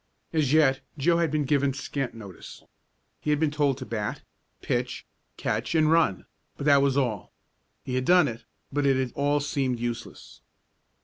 As 0.33 0.51
yet 0.51 0.81
Joe 0.97 1.17
had 1.19 1.29
been 1.29 1.43
given 1.43 1.73
scant 1.75 2.15
notice. 2.15 2.63
He 3.19 3.29
had 3.29 3.39
been 3.39 3.51
told 3.51 3.77
to 3.77 3.85
bat, 3.85 4.23
pitch, 4.63 5.05
catch 5.37 5.75
and 5.75 5.91
run, 5.91 6.25
but 6.57 6.65
that 6.65 6.81
was 6.81 6.97
all. 6.97 7.31
He 7.83 7.93
had 7.93 8.05
done 8.05 8.27
it, 8.27 8.43
but 8.73 8.87
it 8.87 8.97
had 8.97 9.11
all 9.13 9.39
seemed 9.39 9.79
useless. 9.79 10.41